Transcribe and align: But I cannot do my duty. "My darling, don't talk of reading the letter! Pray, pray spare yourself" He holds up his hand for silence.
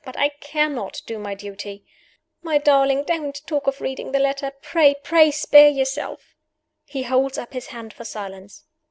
But 0.03 0.17
I 0.17 0.29
cannot 0.29 1.03
do 1.05 1.19
my 1.19 1.35
duty. 1.35 1.85
"My 2.41 2.57
darling, 2.57 3.03
don't 3.03 3.39
talk 3.45 3.67
of 3.67 3.79
reading 3.81 4.13
the 4.13 4.19
letter! 4.19 4.51
Pray, 4.63 4.95
pray 5.03 5.29
spare 5.29 5.69
yourself" 5.69 6.33
He 6.85 7.03
holds 7.03 7.37
up 7.37 7.53
his 7.53 7.67
hand 7.67 7.93
for 7.93 8.03
silence. 8.03 8.63